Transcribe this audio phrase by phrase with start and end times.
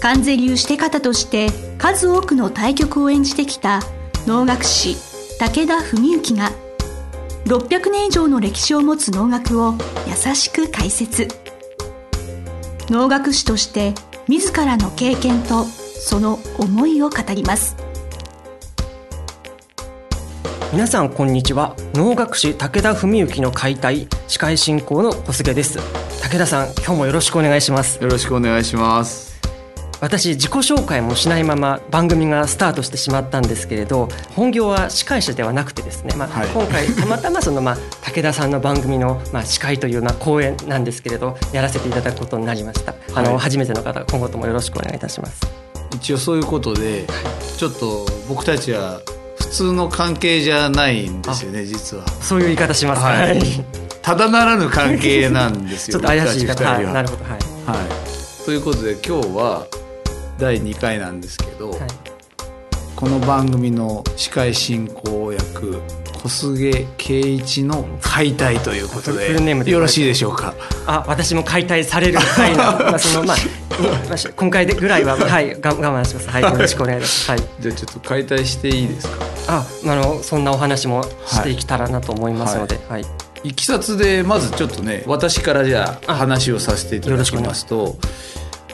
[0.00, 3.80] 関税流して方として数多くの対局を演じてきた
[4.26, 4.96] 能楽師
[5.38, 6.50] 武田文幸が
[7.46, 9.74] 600年以上の歴史を持つ能楽を
[10.06, 11.28] 優しく解説。
[12.88, 13.94] 能楽師として
[14.28, 17.76] 自らの経験とその思いを語ります。
[20.72, 21.76] 皆さんこんにちは。
[21.94, 25.78] 能楽師武田文幸の解体司会進行の小菅です。
[26.22, 28.02] 武田さん今日もよろしくお願いします。
[28.02, 29.25] よろしくお願いします
[30.00, 45.46] 私自己紹介もしないまま番組がスタートしてしまったんですけれど本業は司会者ではなくてですね、まあ、はい、今回たまたまその、まあ、武田さんの番組の、まあ、司会という、まあ、講演なんですけれどやらせていただくことになりました、あの初めての方今後ともよろしくお願いいたします。
[45.94, 47.06] 一応そういうことで
[47.56, 49.00] ちょっと僕たちは
[49.38, 52.06] 普通の関係じゃないんですよね実は。
[52.08, 53.40] そういう言い方しますか、はい、
[54.02, 56.80] ただならぬ関係なんですよ ちょっと怪しい方は。
[56.80, 57.24] なるほど。
[57.24, 57.32] はい、
[57.78, 59.66] はい、ということで今日は
[60.38, 61.80] 第2回なんですけど、はい、
[62.94, 65.80] この番組の司会進行役
[66.22, 70.54] 小菅圭一の解体ということでよろしいでしょうか？
[70.86, 72.56] あ私も解体される回の
[72.90, 73.36] まあそのまあ
[74.34, 76.28] 今回でぐらいははい我慢します。
[76.28, 77.30] はいよろしくお願いします。
[77.30, 77.40] はい。
[77.60, 79.24] じゃあちょっと解体していいですか？
[79.48, 83.10] ああのそんなお話もしていけたらなと思いますので、はい、はい。
[83.44, 87.96] いきさつでまずちょっとね私からじゃあ話をさせていただきますと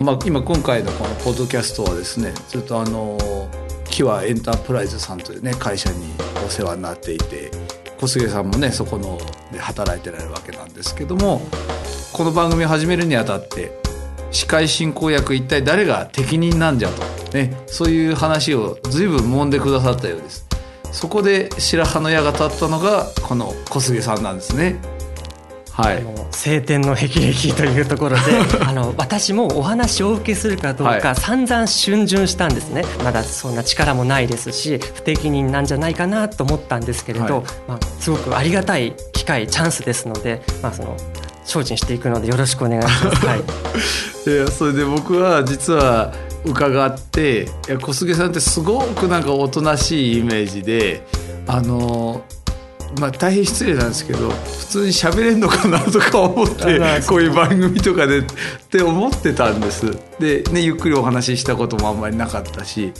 [0.00, 3.18] まあ、今今回のこのポッドキャストはですねずっとあの
[3.88, 6.12] キワエンタープライズさんというね会社に
[6.44, 7.50] お世話になっていて
[8.00, 9.18] 小菅さんもねそこの
[9.52, 11.40] で働いてられるわけなんですけども
[12.12, 13.78] この番組を始めるにあたって
[14.30, 17.02] 司会進行役一体誰が適任なんじゃと、
[17.36, 20.46] ね、そういう話を随分揉んでくださったようです。
[20.92, 24.76] そこで白羽の矢が立ったのがこの小菅さんなんですね。
[25.74, 28.22] はい、晴天の霹靂というところで
[28.64, 40.96] あの私もお話をお受けするかどうか散々逡巡したんですね、まだそんな力もないですし不適任なんじゃないかなと思ったんですけれど、はい、まあ、すごくありがたい機会チャンスですので、まあ、その
[41.44, 43.26] 精進していくのでよろしくお願いします。
[43.26, 46.12] はい、いやそれで僕は実は
[46.44, 51.02] 伺っていや小菅さんってすごくなんかおとなしいイメージで
[51.48, 52.22] あの
[52.98, 58.22] まあ、大変失礼なんですけど普通に喋れんのかなとか思ってこういう番組とかでっ
[58.70, 59.98] て思ってたんです。
[60.18, 62.92] で、ね、ゆっくりお話ししたこともあんまりなかったし。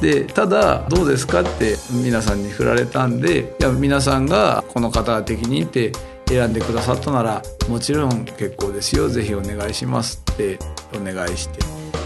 [0.00, 5.92] でただどうですかって皆さんに振られたんでいや皆さんがこの方が適任って
[6.26, 9.08] 選んでくださったならもちろん結構ですよ。
[9.08, 10.58] ぜひお願いしますって
[10.94, 11.60] お願いして。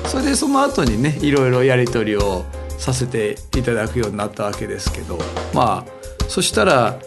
[0.06, 2.44] それでその後にねいろいろやり取りを
[2.78, 5.18] させていただくようになったわけですけど。
[5.54, 6.98] まあそしたら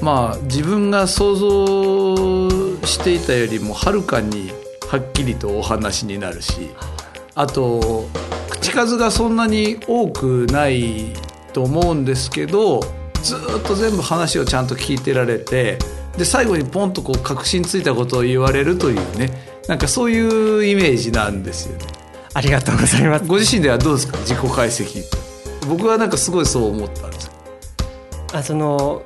[0.00, 2.50] まあ自分が想像
[2.86, 4.52] していたよりもはるかに
[4.88, 6.70] はっきりとお話になるし
[7.34, 8.08] あと
[8.48, 11.12] 口数がそんなに多くない
[11.52, 12.80] と思うんですけど
[13.22, 15.78] ずっと全部話をちゃんと聞いてられて
[16.16, 19.30] で最後にポンとこう確信ついたことを言われるというね
[19.68, 21.86] なんかそういうイメージなんですよね。
[22.34, 23.26] ありがとうございます。
[23.26, 24.16] ご自身ではどうですか？
[24.18, 25.04] 自己解析。
[25.68, 27.30] 僕はなんかすごいそう思ったんです。
[28.32, 29.02] あその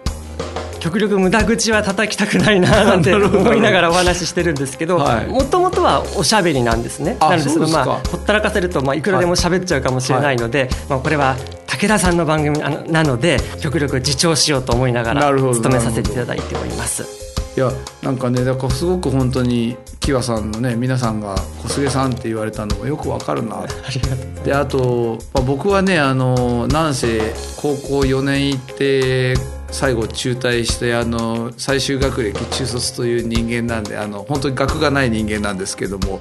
[0.83, 7.17] 極力無駄口は叩きたくないな なんて思いながらお話ししてるんですけどもともとはおしゃべりなんですね。
[7.21, 11.37] なのでそのまあほったらかせるとまあいくらでも喋っちゃうかもしれないので、まあ、これは
[11.69, 12.59] 武田さんの番組
[12.91, 17.07] なので極力自重しようと思いながら務めさせていただいております。
[17.57, 17.71] いや
[18.03, 23.63] なんかねだからすごく本当にキワさんのね皆さんが小菅さんって言われたのもよくわかるな。
[24.43, 27.21] であと、まあ、僕はねあのなんせ
[27.57, 29.35] 高校4年行って
[29.73, 36.21] 最後中退してあの最終学歴中卒という人間なんであの本当に学がない人間なんですけども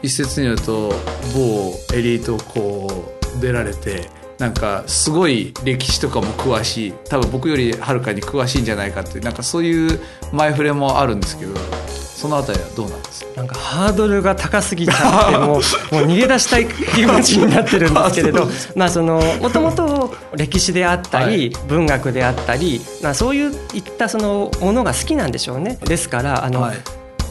[0.00, 0.90] 一説によると
[1.34, 4.08] 某エリート校出られて
[4.38, 10.00] なんかすごい歴史とかも詳しい多分僕よりはるかに詳しいんじゃないかっていうなんかそういう
[10.32, 11.83] 前触れもあるんですけど。
[12.24, 15.60] そのあたりはどうなんですなんかハードルが高すぎちゃってもう もう
[16.06, 23.52] 逃げ出したい気持ちになってるんですけれどまあそのもともと歴史であったり、文学であったり、まあ、そういっ
[23.98, 25.78] たそのものが好きなんでしょうね。
[25.84, 26.76] ですからあの、はい、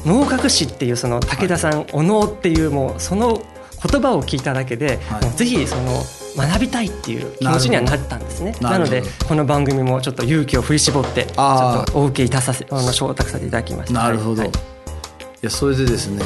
[0.06, 3.42] 能楽師っていうその武田さん、お能っていうもうその
[3.90, 6.04] 言葉を聞いただけで、はい、もうぜひその
[6.36, 8.54] 学びたいっていう気持ちにはなったんですね。
[8.62, 14.02] なのでこの番組もちょっと勇気を振り絞ってちょっとお受けいたさせあの承諾させていただきました。
[14.02, 14.73] なるほど、はい、い
[15.44, 16.24] やそれでですね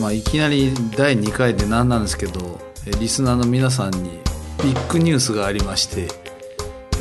[0.00, 2.60] まあいきなり第2回で何なんですけど
[2.98, 4.10] リスナーの皆さんに
[4.62, 6.08] ビッグニュースがありまして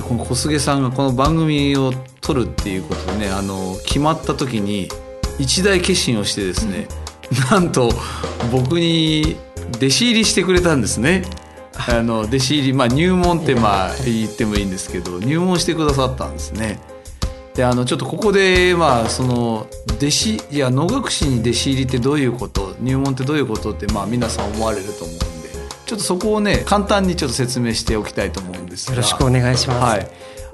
[0.01, 1.91] この小菅さんがこの番組を
[2.21, 4.89] 撮るっていうことでねあの決まった時に
[5.39, 6.87] 一大決心をしてですね、
[7.51, 7.91] うん、なんと
[8.51, 9.35] 僕に
[9.75, 11.23] 弟子入りしてくれたんですね。
[11.87, 16.79] あの弟子入り、まあ、入門ってまあ言ってもいいんですけど入門してくださったんですね。
[17.59, 19.67] であのちょっとここでまあその
[19.97, 25.49] 弟子いや能楽師に弟子入りってどういうこと入門ってどういうことってまあ皆さん思われると思うんで
[25.85, 29.79] ちょっとそこをね簡単にちょっと説明しておきたいと思うんですがよろしくお願いします。
[29.81, 30.07] はい、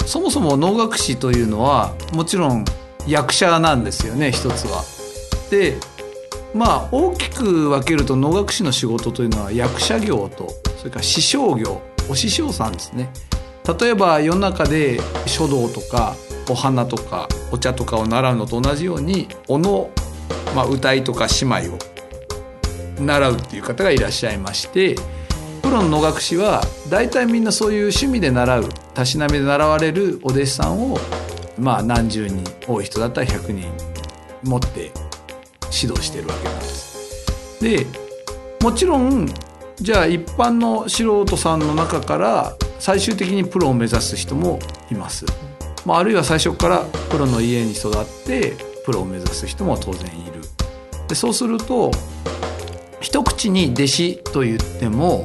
[0.07, 2.66] そもそも能楽師というのはもちろん
[3.06, 4.84] 役者なんですよね一つは。
[5.51, 5.78] で
[6.56, 10.48] まあ大きく分けると能楽師の仕事というのは役者業と
[10.80, 13.12] それから師匠業お師匠さんですね
[13.80, 16.16] 例えば世の中で書道とか
[16.50, 19.89] お花とかお茶とかを習うのと同じようにおの、
[20.56, 21.80] まあ、歌いとか姉妹を
[23.00, 24.95] 習うっていう方がいらっしゃいまして
[25.62, 30.97] プロの能楽師は大体みんなそういう趣味で習うたしなみで習われるお弟子さんを
[31.57, 33.71] まあ何十人多い人だったら100人
[34.44, 34.91] 持って
[35.74, 37.59] 指導してるわけなんです。
[37.62, 37.86] で
[38.62, 39.27] もちろん
[39.77, 44.59] じゃあ一般の素人さんの中から最終的にプロを目指す人も
[44.91, 45.25] います。
[45.86, 46.80] まあ、あるいは最初から
[47.10, 48.54] プロの家に育って
[48.86, 50.42] プロを目指す人も当然いる。
[51.08, 51.92] でそうすると
[53.00, 55.24] 一口に弟子と言っても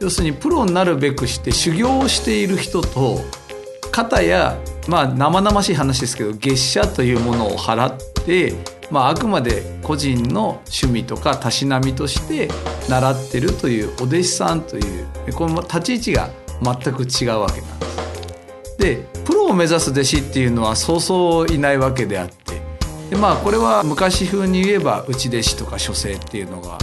[0.00, 3.20] 要するにプロになるべくして修行をしている人と
[3.92, 4.58] 肩や
[4.88, 8.54] まあ生々しい話ですけど月謝というものを払って
[8.90, 12.48] まあ、あくまで個人の趣味とかたしなみとして
[12.88, 16.30] 習ってるというお弟子さんというこの立ち位置が
[16.60, 18.78] 全く違うわけなんです。
[18.78, 19.19] で
[19.50, 22.60] を目指す弟子っていうのはそうそういないわけであって。
[23.10, 26.78] でまあこれは昔風に言えば内弟子とか書生っていうのが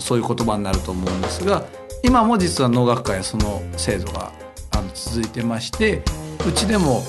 [0.00, 1.64] そういう言葉になると思うんですが
[2.02, 4.32] 今も実は能楽会はその制度が
[4.94, 6.02] 続いてまして
[6.46, 7.02] うちでも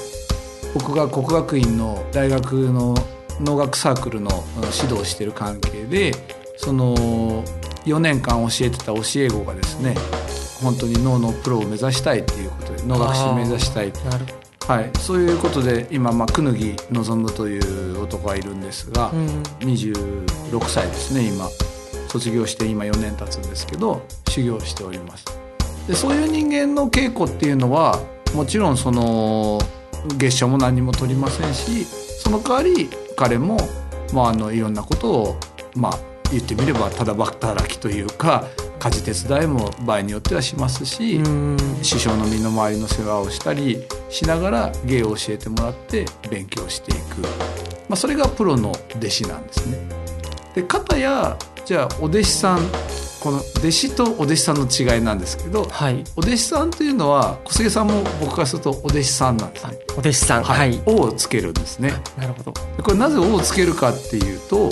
[0.74, 2.96] 僕が国学院の大学の
[3.40, 4.44] 能楽サークルの
[4.82, 6.14] 指導してる関係で
[6.58, 7.44] その
[7.86, 9.96] 4年間教えてた教え子がですね
[10.62, 13.92] 本当に能のプロを目指したいっていうことで能楽師目指したい
[14.72, 19.28] はい、そういうことで今、まあ、くぬぎ望という男がいるんですが、うん、
[19.68, 21.50] 26歳ですね今。
[22.08, 25.26] 卒業して今4年経つんですけど修行しております。
[25.90, 28.00] でそういう人間の稽古っていうのは
[28.34, 29.60] もちろんその
[30.18, 33.58] 月謝も何も取りませんしその代わり彼も、
[34.14, 35.40] まあ、あのいろんなことを、
[35.76, 36.00] まあ、
[36.32, 38.46] 言ってみればただ働きというか
[38.82, 41.22] 家事手伝いも場合によってはしますし
[41.84, 43.78] 師匠の身の回りの世話をしたり
[44.10, 47.22] しながら芸を教えてもらって勉強していく、
[47.88, 49.78] まあ、それがプロの弟子なんですね。
[50.56, 52.60] で片やじゃあお弟子さん
[53.22, 59.78] この弟子とお弟子さんの違いなんですけど、はい、お弟子さんというのは小菅さんも僕からするとお弟子さんなんですね。
[59.96, 61.94] お弟子さん、はい、「お」をつけるんですね。
[62.18, 62.54] なるほど。
[62.82, 64.72] これなぜ「お」をつけるかっていうと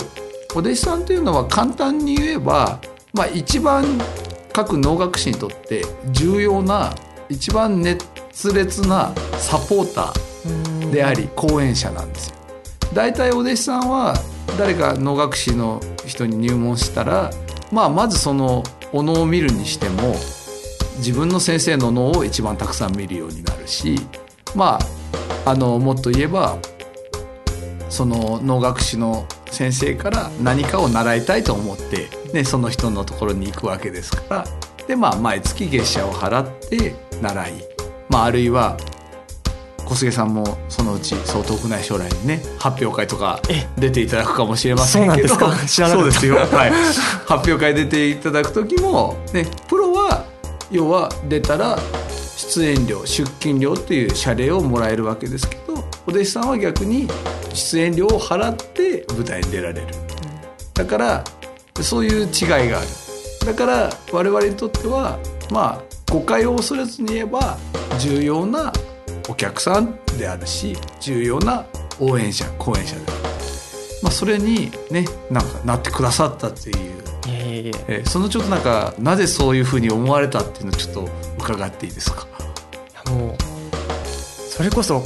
[0.52, 2.80] お弟子さんというのは簡単に言えば、
[3.12, 3.84] まあ、一番
[4.52, 6.94] 各能楽師にとって重要な
[7.28, 8.04] 一番熱
[8.52, 12.36] 烈なサポーターであり講演者なんですよ。
[12.92, 14.14] 大体お弟子さんは
[14.58, 17.30] 誰か能楽師の人に入門したら
[17.72, 20.14] まあ、まずそのお能を見るにしても
[20.96, 23.96] 自分の先生の能を一番たくさん見るようになるし
[24.56, 24.78] ま
[25.44, 26.58] ああのもっと言えば
[27.88, 34.44] その能楽師の先生から何かを習いたいと思って、ね、その人のところに行くわけですから。
[34.86, 37.52] で、まあ、毎月月謝を払って習い、
[38.08, 38.76] まあ、あるいは
[39.84, 43.40] 小菅さんもそのうちそう遠くない将来にね発表会とか
[43.76, 45.28] 出ていただくかもしれませんけど。
[45.28, 46.70] そうですよ、はい、
[47.26, 50.26] 発表会出ていただく時も、ね、プロは
[50.70, 51.76] 要は出たら
[52.36, 55.74] 出演料出勤料っていう謝礼をもらえるわけですけど
[56.06, 57.08] お弟子さんは逆に
[57.52, 59.86] 出演料を払って舞台に出られる。
[60.74, 61.24] だから
[61.82, 62.88] そういう違いがある。
[63.46, 65.18] だから我々にとっては
[65.50, 67.56] まあ誤解を恐れずに言えば
[67.98, 68.72] 重要な
[69.28, 71.64] お客さんであるし重要な
[71.98, 73.12] 応援者講演者である、
[74.02, 77.00] まあ、それにねなんかなってくださったっていう。
[77.28, 82.26] ええそのちょっとなんかなぜそういうふうに思われたっていうのをちょっと伺っていいですか？
[83.10, 83.36] もう
[84.08, 85.02] それこそ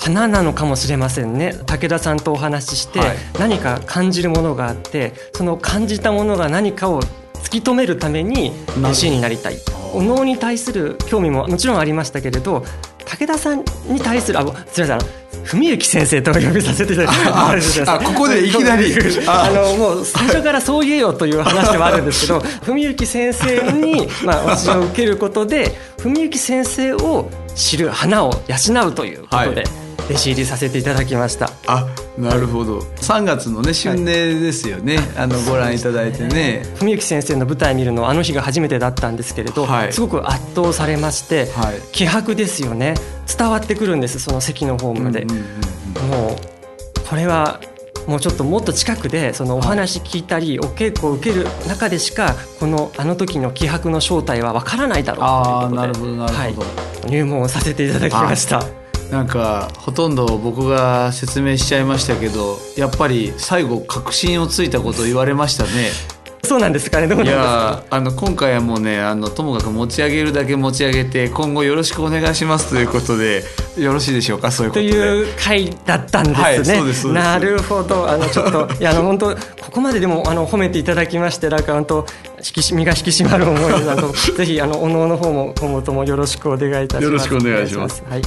[0.00, 1.54] 花なのかもしれませんね。
[1.66, 3.00] 武田さんとお話しして、
[3.38, 7.02] 何か感じるものがあってその感じたものが何かを
[7.34, 9.58] 突き止めるために弟子になりたい。
[9.92, 12.64] お能に対する興味ももちろんありましたけれど
[13.04, 15.20] 武田さんに対するあすみません。
[15.44, 18.94] 文幸先生とお呼びさせていただきますあここでいきなり。
[19.26, 31.50] あのもう最初からそう言えよという話ではあるんですけど 文幸先生に、まあ、私を受けることで文幸先生を知る花を養うということで、はい弟子入りさせていただきました。
[31.66, 31.86] あ
[32.18, 32.80] なるほど。
[32.80, 36.64] 3月のね春礼ですよね、はい、あのご覧いただいてね。
[36.80, 42.94] 文幸先生の舞台見るのはあの日が初めてだったんですけれど、はい、すごく圧倒されまして、はい、気迫ですよね。
[43.26, 47.60] 伝わってくるんですその席のホームで、うんうんうん、もうこれは
[48.08, 58.79] もうちょっともっと近くでそのお話聞いたり、お稽古を受ける中でしかこのあの時の気迫の正体はわからないだろうということでなるほどなるほど、はい、入門をさせていただきました。
[59.10, 65.90] なんかほとんど僕が説明しちゃいましたけどやっぱり最後確信をついたことを言われましたね。
[66.42, 67.22] そうなんですかね。
[67.22, 73.42] いやあの今回はもうねあのともかく持ち上げるだけ持ち上げて今後よろしくお願いしますということで
[73.76, 74.50] よろしいでしょうか？
[74.50, 74.90] そういうことで。
[74.90, 76.42] という回だったんですね。
[76.42, 79.36] はい、そうですなるほどあのちょっと いやあの本当こ
[79.72, 82.06] こまででもあの褒めていただきましてなんか本当
[82.38, 87.04] 引き身が引き締まる思いであのぜひあのおのおの方も今後ともよろしくお願いいたします。
[87.04, 88.02] よろしくお願いします。
[88.08, 88.22] はい。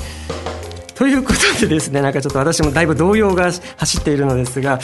[0.96, 4.80] ということでですねなんかちょっと私もだいぶ動揺が走っているのですが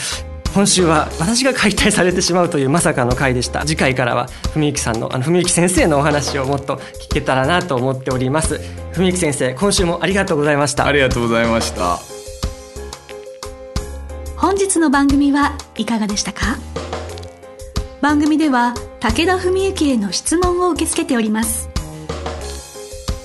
[0.54, 3.62] 今週は私が解体されてしまうというまさかの回でした。
[3.68, 8.60] 次回からは文幸さんのあの文幸先生のお話をもっと聞けたらなと思っております。
[8.94, 10.88] 文幸先生今週もありがとうございました。
[10.88, 12.00] ありがとうございました。
[14.38, 16.58] 本日の番組はいかがでしたか？
[18.02, 21.70] 番組では武田文幸への質問を受け付けております。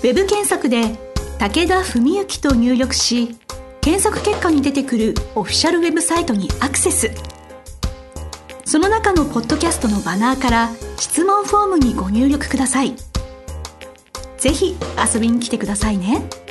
[0.02, 0.94] ウェブ検索で
[1.38, 3.36] 武田文幸と入力し
[3.80, 7.10] 検索結果に出てくるオフィシャルウェブサイトにアクセス
[8.64, 12.94] その中のポッドキャストのバナーから質問フォームにご入力ください
[14.38, 14.76] ぜひ
[15.14, 16.43] 遊びに来てくださいね。